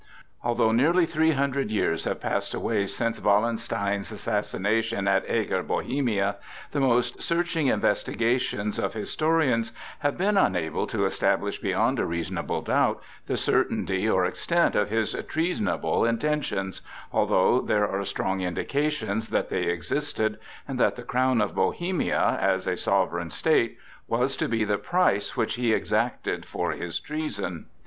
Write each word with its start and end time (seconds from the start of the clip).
Although 0.41 0.71
nearly 0.71 1.05
three 1.05 1.33
hundred 1.33 1.69
years 1.69 2.05
have 2.05 2.19
passed 2.19 2.55
away 2.55 2.87
since 2.87 3.21
Wallenstein's 3.21 4.11
assassination 4.11 5.07
at 5.07 5.29
Eger, 5.29 5.61
Bohemia, 5.61 6.37
the 6.71 6.79
most 6.79 7.21
searching 7.21 7.67
investigations 7.67 8.79
of 8.79 8.95
historians 8.95 9.73
have 9.99 10.17
been 10.17 10.37
unable 10.37 10.87
to 10.87 11.05
establish 11.05 11.59
beyond 11.61 11.99
a 11.99 12.05
reasonable 12.07 12.63
doubt 12.63 12.99
the 13.27 13.37
certainty 13.37 14.09
or 14.09 14.25
extent 14.25 14.75
of 14.75 14.89
his 14.89 15.13
treasonable 15.27 16.03
intentions, 16.03 16.81
although 17.13 17.61
there 17.61 17.87
are 17.87 18.03
strong 18.03 18.41
indications 18.41 19.27
that 19.27 19.49
they 19.49 19.65
existed, 19.65 20.39
and 20.67 20.79
that 20.79 20.95
the 20.95 21.03
crown 21.03 21.39
of 21.41 21.53
Bohemia, 21.53 22.39
as 22.41 22.65
a 22.65 22.75
sovereign 22.75 23.29
state, 23.29 23.77
was 24.07 24.35
to 24.35 24.47
be 24.49 24.63
the 24.63 24.79
price 24.79 25.37
which 25.37 25.53
he 25.57 25.71
exacted 25.71 26.43
for 26.43 26.71
his 26.71 26.99
treason. 26.99 27.67